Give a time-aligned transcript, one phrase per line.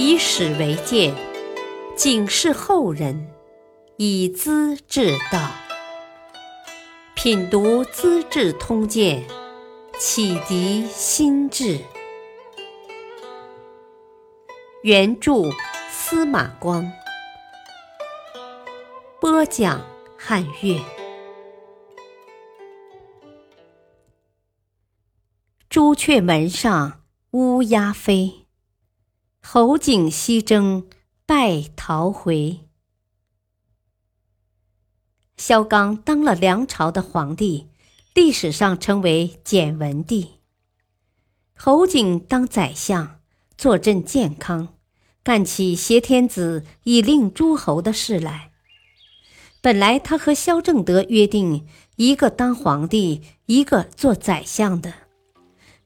[0.00, 1.12] 以史为鉴，
[1.96, 3.28] 警示后人，
[3.96, 5.50] 以资治道。
[7.16, 9.20] 品读《资治通鉴》，
[9.98, 11.80] 启迪心智。
[14.84, 15.50] 原著
[15.90, 16.88] 司马光，
[19.20, 19.84] 播讲
[20.16, 20.80] 汉乐。
[25.68, 27.02] 朱雀门上
[27.32, 28.46] 乌鸦飞，
[29.40, 30.86] 侯景西征
[31.24, 32.60] 败逃回。
[35.36, 37.68] 萧纲当了梁朝的皇帝，
[38.14, 40.40] 历史上称为简文帝。
[41.56, 43.20] 侯景当宰相，
[43.56, 44.74] 坐镇建康，
[45.22, 48.52] 干起挟天子以令诸侯的事来。
[49.60, 54.92] 本来他和萧正德约定，一个当皇帝，一个做宰相的。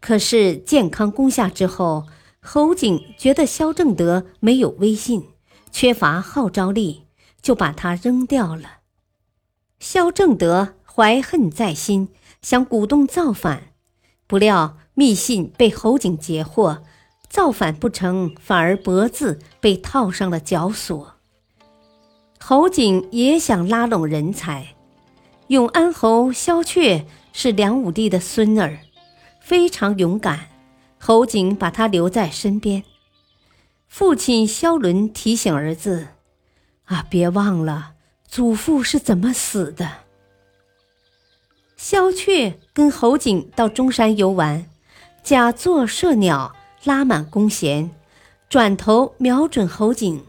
[0.00, 2.06] 可是建康攻下之后，
[2.42, 5.28] 侯景觉得萧正德没有威信，
[5.70, 7.02] 缺乏号召力，
[7.42, 8.78] 就把他扔掉了。
[9.78, 12.08] 萧正德怀恨在心，
[12.42, 13.72] 想鼓动造反，
[14.26, 16.82] 不料密信被侯景截获，
[17.28, 21.14] 造反不成，反而脖子被套上了绞索。
[22.38, 24.74] 侯景也想拉拢人才，
[25.48, 28.78] 永安侯萧阙是梁武帝的孙儿。
[29.40, 30.49] 非常勇敢，
[31.02, 32.84] 侯景把他留在身边。
[33.88, 36.08] 父亲萧伦提醒儿子
[36.84, 37.94] ：“啊，别忘了
[38.28, 39.90] 祖父是怎么死的。”
[41.78, 44.66] 萧阙跟侯景到中山游玩，
[45.22, 47.90] 假作射鸟，拉满弓弦，
[48.50, 50.22] 转头瞄准侯景，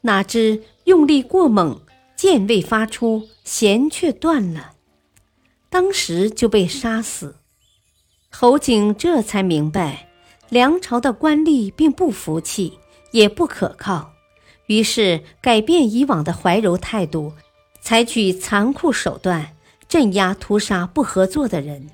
[0.00, 1.80] 哪知用力过猛，
[2.16, 4.72] 箭未发出，弦却断了，
[5.70, 7.36] 当时就被杀死。
[8.38, 10.10] 侯景这才明白，
[10.50, 12.78] 梁朝的官吏并不服气，
[13.10, 14.12] 也不可靠，
[14.66, 17.32] 于是改变以往的怀柔态度，
[17.80, 19.56] 采取残酷手段
[19.88, 21.88] 镇压屠杀不合作的人。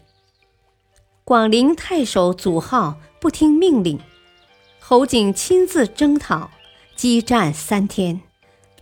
[1.23, 4.01] 广陵太守祖浩不听命令，
[4.81, 6.51] 侯景亲自征讨，
[6.97, 8.21] 激战三天，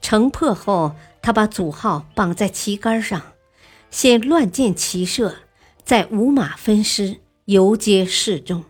[0.01, 3.21] 城破后，他把祖浩绑在旗杆上，
[3.91, 5.37] 先乱箭齐射，
[5.85, 7.19] 再五马分尸。
[7.51, 8.63] 游街示众，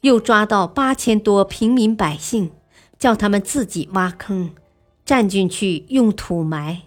[0.00, 2.50] 又抓到八千多平民百姓，
[2.98, 4.54] 叫他们自己挖坑，
[5.04, 6.84] 站进去用土埋，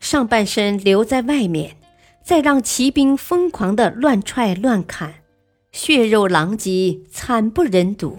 [0.00, 1.76] 上半身留在外面，
[2.24, 5.22] 再让骑兵疯狂的乱踹乱砍，
[5.70, 8.18] 血肉狼藉，惨不忍睹。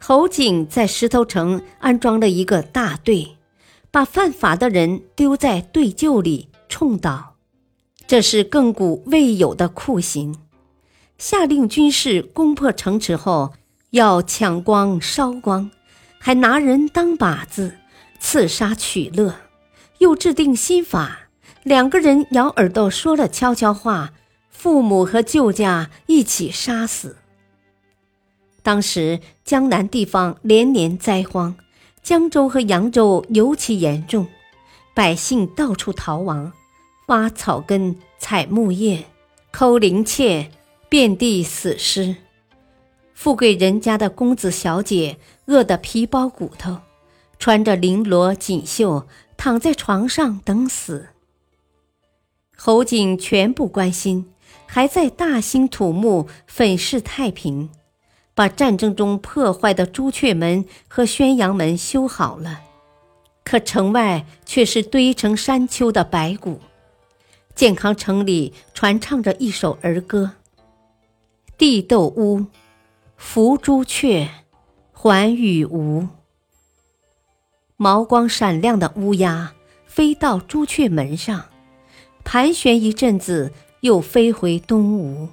[0.00, 3.36] 侯景在石头城安装了一个大队，
[3.92, 7.31] 把犯法的人丢在队臼里冲倒。
[8.12, 10.36] 这是亘古未有的酷刑，
[11.16, 13.54] 下令军士攻破城池后
[13.92, 15.70] 要抢光烧光，
[16.18, 17.78] 还拿人当靶子
[18.20, 19.36] 刺杀取乐，
[19.96, 21.20] 又制定新法：
[21.62, 24.12] 两个人咬耳朵说了悄悄话，
[24.50, 27.16] 父母和舅家一起杀死。
[28.62, 31.56] 当时江南地方连年灾荒，
[32.02, 34.26] 江州和扬州尤其严重，
[34.92, 36.52] 百姓到处逃亡。
[37.06, 39.04] 挖草根、采木叶、
[39.50, 40.50] 抠灵妾，
[40.88, 42.16] 遍地死尸。
[43.14, 46.78] 富贵人家的公子小姐饿得皮包骨头，
[47.38, 51.08] 穿着绫罗锦绣，躺在床上等死。
[52.56, 54.32] 侯景全不关心，
[54.66, 57.70] 还在大兴土木，粉饰太平，
[58.34, 62.62] 把战争中破坏的朱雀门和宣阳门修好了。
[63.44, 66.60] 可城外却是堆成山丘的白骨。
[67.54, 70.32] 健康城里传唱着一首儿歌
[71.56, 72.46] ：“地斗乌，
[73.16, 74.28] 伏朱雀，
[74.92, 76.08] 还与无。”
[77.76, 79.54] 毛光闪亮的乌鸦
[79.86, 81.46] 飞到朱雀门上，
[82.24, 85.28] 盘旋一阵子，又飞回东吴。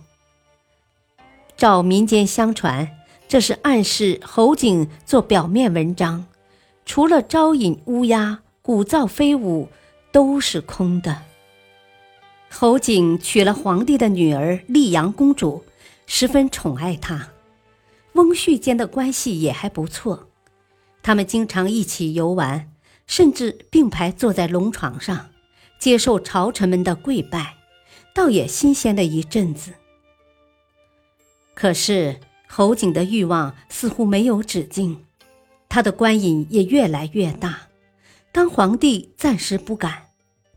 [1.55, 2.89] 照民间相传，
[3.27, 6.25] 这是暗示侯景做表面文章，
[6.85, 9.69] 除了招引乌鸦、鼓噪飞舞，
[10.11, 11.28] 都是空的。
[12.49, 15.63] 侯景娶了皇帝的女儿丽阳公主，
[16.05, 17.29] 十分宠爱她。
[18.13, 20.27] 翁婿间的关系也还不错，
[21.01, 22.71] 他们经常一起游玩，
[23.07, 25.29] 甚至并排坐在龙床上，
[25.79, 27.55] 接受朝臣们的跪拜，
[28.13, 29.71] 倒也新鲜了一阵子。
[31.53, 35.05] 可是侯景的欲望似乎没有止境，
[35.69, 37.67] 他的官瘾也越来越大。
[38.31, 40.07] 当皇帝暂时不敢，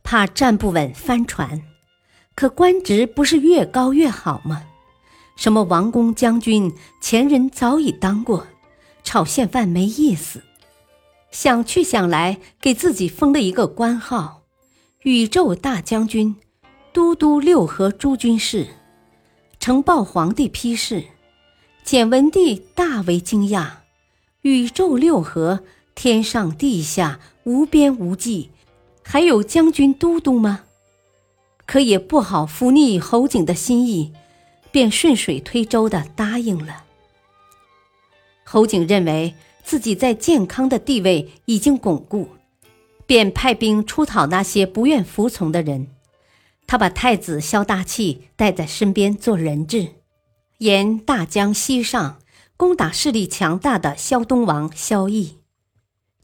[0.03, 1.63] 怕站不稳翻船。
[2.35, 4.65] 可官职不是越高越好吗？
[5.37, 8.47] 什么王公将军，前人早已当过，
[9.03, 10.43] 炒现饭没意思。
[11.31, 14.43] 想去想来，给自己封了一个官号——
[15.05, 16.37] 宇宙大将军、
[16.93, 18.67] 都督六合诸军事。
[19.59, 21.05] 呈报皇帝批示，
[21.83, 23.67] 简文帝大为惊讶：
[24.43, 25.61] 宇宙六合，
[25.95, 28.51] 天上地下无边无际，
[29.03, 30.61] 还有将军都督吗？
[31.73, 34.13] 可也不好拂逆侯景的心意，
[34.71, 36.85] 便顺水推舟的答应了。
[38.45, 39.35] 侯景认为。
[39.65, 42.31] 自己在健康的地位已经巩固，
[43.07, 45.87] 便派兵出讨那些不愿服从的人。
[46.67, 49.91] 他把太子萧大器带在身边做人质，
[50.59, 52.19] 沿大江西上
[52.57, 55.35] 攻打势力强大的萧东王萧绎。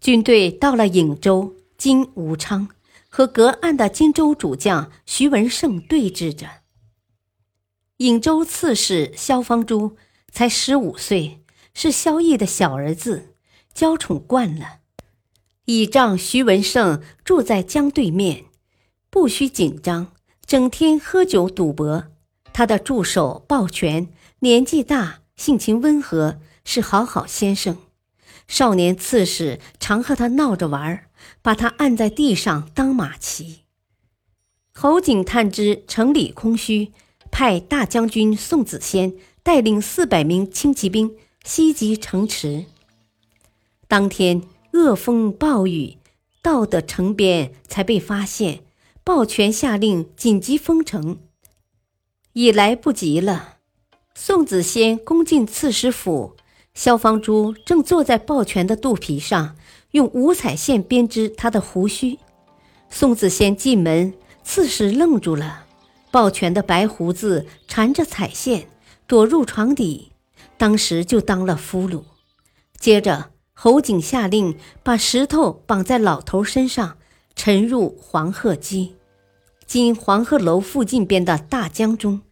[0.00, 2.68] 军队到了颍州（今武昌），
[3.08, 6.48] 和隔岸的荆州主将徐文胜对峙着。
[7.96, 9.96] 颍州刺史萧方珠
[10.30, 11.42] 才十五岁。
[11.74, 13.34] 是萧绎的小儿子，
[13.72, 14.80] 娇宠惯了。
[15.66, 18.46] 倚仗徐文胜住在江对面，
[19.10, 20.10] 不需紧张，
[20.44, 22.08] 整天喝酒赌博。
[22.52, 24.08] 他的助手鲍全
[24.40, 27.78] 年纪大，性情温和，是好好先生。
[28.48, 31.07] 少年刺史常和他闹着玩儿，
[31.42, 33.60] 把他按在地上当马骑。
[34.72, 36.92] 侯景探知城里空虚，
[37.30, 41.16] 派大将军宋子仙带领四百名轻骑兵。
[41.44, 42.66] 袭击城池。
[43.86, 44.42] 当天
[44.72, 45.96] 恶风暴雨，
[46.42, 48.64] 到的城边才被发现。
[49.02, 51.20] 抱全下令紧急封城，
[52.34, 53.56] 已来不及了。
[54.14, 56.36] 宋子仙攻进刺史府，
[56.74, 59.56] 萧方珠正坐在抱全的肚皮上，
[59.92, 62.18] 用五彩线编织他的胡须。
[62.90, 65.66] 宋子仙进门，刺史愣住了。
[66.10, 68.68] 抱拳的白胡子缠着彩线，
[69.06, 70.12] 躲入床底。
[70.56, 72.02] 当时就当了俘虏，
[72.78, 76.96] 接着侯景下令把石头绑在老头身上，
[77.36, 78.92] 沉入黄鹤矶
[79.66, 82.22] （今黄鹤楼附近边的大江中），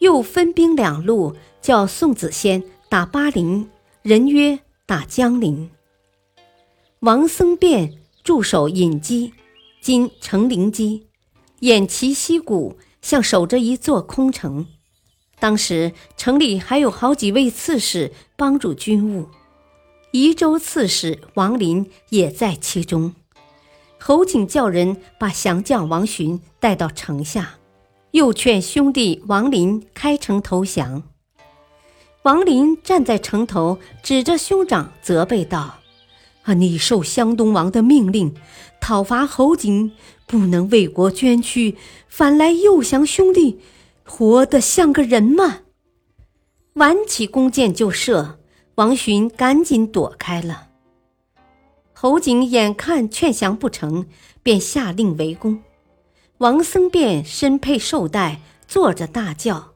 [0.00, 3.68] 又分兵两路，叫宋子仙打巴陵，
[4.02, 5.70] 人曰打江陵。
[7.04, 9.30] 王僧辩驻守隐矶
[9.82, 11.02] （今成陵矶），
[11.60, 14.66] 偃旗息鼓，像守着一座空城。
[15.38, 19.28] 当时城里还有好几位刺史帮助军务，
[20.12, 23.14] 宜州刺史王林也在其中。
[24.00, 27.56] 侯景叫人把降将王寻带到城下，
[28.12, 31.02] 又劝兄弟王林开城投降。
[32.22, 35.80] 王林站在城头，指着兄长责备道
[36.44, 38.34] ：“啊，你受湘东王的命令，
[38.80, 39.92] 讨伐侯景，
[40.26, 41.76] 不能为国捐躯，
[42.08, 43.60] 反来诱降兄弟。”
[44.06, 45.60] 活得像个人吗？
[46.74, 48.38] 挽起弓箭就射，
[48.74, 50.68] 王寻赶紧躲开了。
[51.94, 54.04] 侯景眼看劝降不成，
[54.42, 55.62] 便下令围攻。
[56.36, 59.72] 王僧辩身佩绶带，坐着大轿，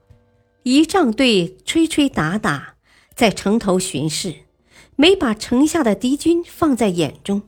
[0.62, 2.75] 仪仗队吹吹打打，
[3.15, 4.35] 在城头巡视，
[5.00, 7.43] 没把城下的敌军放在眼中。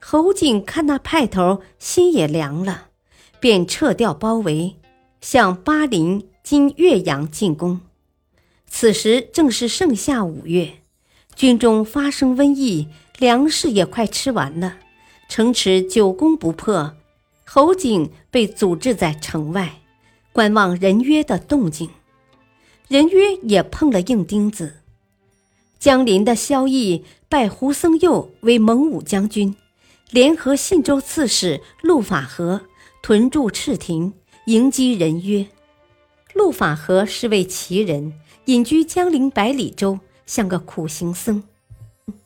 [0.00, 2.88] 侯景看那派头，心也凉了，
[3.38, 4.76] 便撤掉包围。
[5.20, 7.82] 向巴陵（今岳阳）进攻。
[8.66, 10.78] 此时正是盛夏五月，
[11.36, 14.78] 军中发生瘟疫，粮食也快吃完了，
[15.28, 16.94] 城池久攻不破。
[17.44, 19.82] 侯景被阻滞在城外，
[20.32, 21.90] 观望任约的动静。
[22.88, 24.81] 任约也碰了硬钉子。
[25.82, 29.56] 江陵的萧绎拜胡僧佑为蒙武将军，
[30.12, 32.60] 联合信州刺史陆法和
[33.02, 34.12] 屯驻赤亭。
[34.46, 35.48] 迎击人曰
[36.34, 38.12] ：“陆法和是位奇人，
[38.44, 41.42] 隐居江陵百里州，像个苦行僧。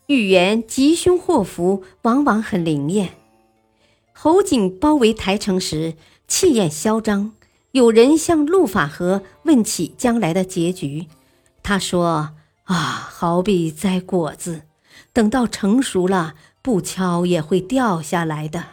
[0.08, 3.14] 预言吉凶祸福，往往很灵验。”
[4.12, 5.94] 侯景包围台城时，
[6.28, 7.32] 气焰嚣张。
[7.72, 11.06] 有人向陆法和问起将来的结局，
[11.62, 12.34] 他说
[12.66, 14.62] ：“啊，好比摘果子，
[15.12, 18.64] 等到成熟了，不敲也会掉下来的。”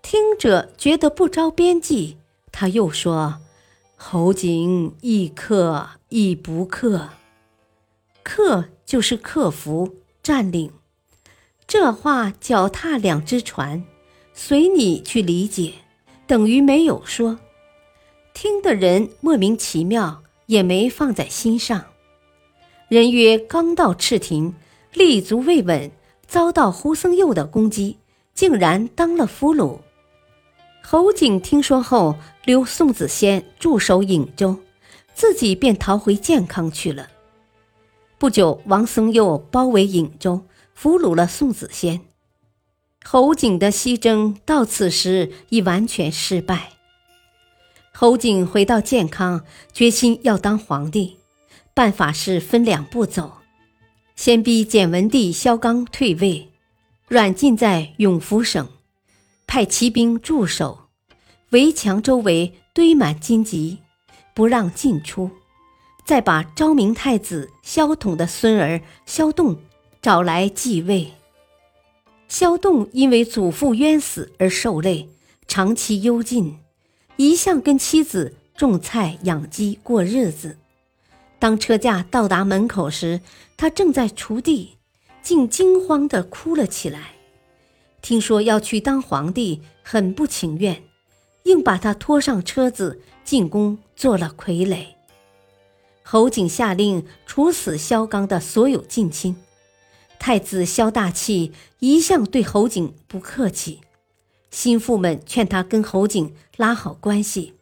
[0.00, 2.16] 听者觉得不着边际，
[2.50, 3.40] 他又说
[3.96, 7.10] ：“侯景亦克亦不克，
[8.22, 10.72] 克就是克服、占领。
[11.66, 13.84] 这话脚踏两只船，
[14.32, 15.74] 随你去理解，
[16.26, 17.38] 等于没有说。
[18.32, 21.84] 听的人莫名其妙，也没放在心上。
[22.88, 24.54] 人曰：刚到赤亭，
[24.94, 25.90] 立足未稳，
[26.26, 27.98] 遭到胡僧佑的攻击，
[28.32, 29.80] 竟然当了俘虏。”
[30.82, 32.16] 侯景听说后，
[32.46, 34.56] 留宋子仙驻守颍州，
[35.12, 37.10] 自己便逃回建康去了。
[38.16, 42.00] 不久，王僧佑包围颍州，俘虏了宋子仙。
[43.04, 46.70] 侯景的西征到此时已完全失败。
[47.92, 51.17] 侯景回到建康，决心要当皇帝，
[51.78, 53.34] 办法是分两步走：
[54.16, 56.48] 先逼简文帝萧纲退位，
[57.06, 58.68] 软禁在永福省，
[59.46, 60.88] 派骑兵驻守，
[61.50, 63.78] 围墙周围堆满荆棘，
[64.34, 65.30] 不让进出；
[66.04, 69.56] 再把昭明太子萧统的孙儿萧栋
[70.02, 71.12] 找来继位。
[72.26, 75.08] 萧栋因为祖父冤死而受累，
[75.46, 76.58] 长期幽禁，
[77.18, 80.58] 一向跟妻子种菜养鸡过日子。
[81.38, 83.20] 当车驾到达门口时，
[83.56, 84.76] 他正在锄地，
[85.22, 87.12] 竟惊慌地哭了起来。
[88.02, 90.82] 听说要去当皇帝，很不情愿，
[91.44, 94.86] 硬把他拖上车子进宫做了傀儡。
[96.02, 99.36] 侯景下令处死萧纲的所有近亲。
[100.18, 103.80] 太子萧大器一向对侯景不客气，
[104.50, 107.54] 心腹们劝他跟侯景拉好关系。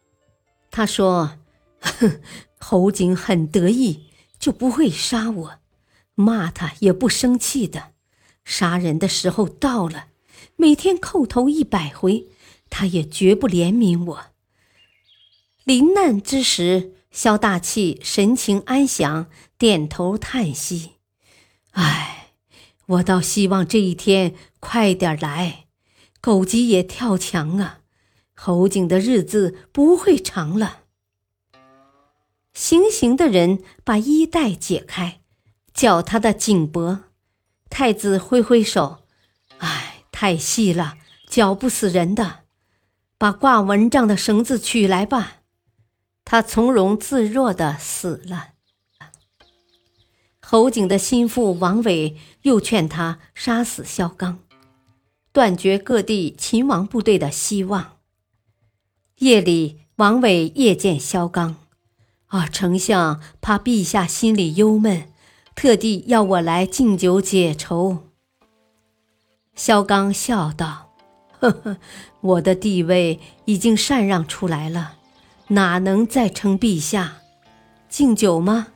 [0.70, 1.32] 他说
[1.86, 2.20] ：“哼，
[2.58, 4.06] 侯景很得意，
[4.38, 5.58] 就不会杀我，
[6.14, 7.92] 骂他也不生气的。
[8.44, 10.08] 杀人的时候到了，
[10.56, 12.26] 每天叩头一百回，
[12.70, 14.26] 他也绝不怜悯我。
[15.64, 19.26] 临难之时，萧大器神情安详，
[19.58, 20.92] 点头叹息
[21.72, 22.12] ：‘唉。’”
[22.90, 25.66] 我倒希望这一天快点来，
[26.20, 27.80] 狗急也跳墙啊！
[28.32, 30.84] 侯景的日子不会长了。
[32.56, 35.20] 行刑的人把衣带解开，
[35.74, 37.00] 绞他的颈脖。
[37.68, 39.04] 太子挥挥手
[39.60, 40.96] ：“唉，太细了，
[41.28, 42.44] 绞不死人的。
[43.18, 45.42] 把挂蚊帐的绳子取来吧。”
[46.24, 48.54] 他从容自若的死了。
[50.40, 54.38] 侯景的心腹王伟又劝他杀死萧纲，
[55.30, 57.98] 断绝各地秦王部队的希望。
[59.16, 61.56] 夜里，王伟夜见萧纲，
[62.28, 65.12] 啊，丞相怕陛下心里忧闷，
[65.54, 68.04] 特地要我来敬酒解愁。
[69.54, 70.92] 萧纲笑道
[71.38, 71.78] ：“呵呵，
[72.20, 74.96] 我的地位已经禅让出来了，
[75.48, 77.18] 哪能再称陛下？
[77.88, 78.68] 敬酒吗？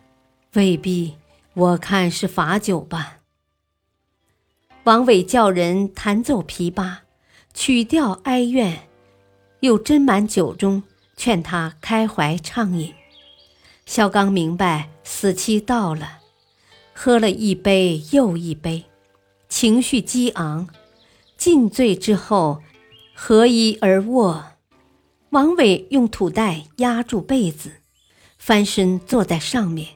[0.55, 1.17] 未必。”
[1.53, 3.19] 我看是罚酒吧。
[4.85, 6.99] 王伟叫人弹奏琵琶，
[7.53, 8.89] 曲调哀怨，
[9.59, 10.85] 又斟满酒盅，
[11.17, 12.95] 劝他开怀畅饮。
[13.91, 16.21] 萧纲明白死期到了，
[16.95, 18.85] 喝了一杯又一杯，
[19.49, 20.69] 情绪激昂。
[21.37, 22.63] 尽醉之后，
[23.17, 24.45] 合衣而卧。
[25.31, 27.73] 王伟用土袋压住被子，
[28.39, 29.89] 翻身坐在上面。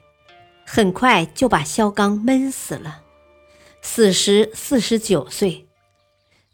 [0.65, 3.03] 很快就把萧纲闷死了，
[3.81, 5.69] 死时四十九岁。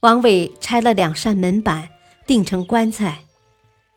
[0.01, 1.89] 王伟拆了两扇门板，
[2.27, 3.25] 钉成棺材，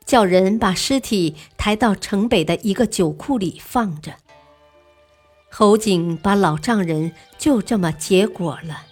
[0.04, 4.14] 叫人把尸体抬到城北的一个酒库里放着。
[5.50, 8.86] 侯景把老丈人就这么结果了。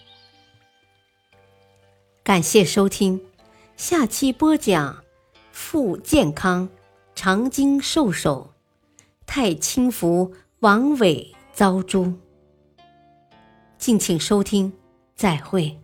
[2.23, 3.21] 感谢收听，
[3.77, 5.03] 下期播讲：
[5.51, 6.69] 复健康，
[7.15, 8.53] 长经寿手，
[9.27, 10.33] 太清福。
[10.61, 12.15] 王伟遭诛，
[13.79, 14.73] 敬请收听，
[15.17, 15.82] 再会。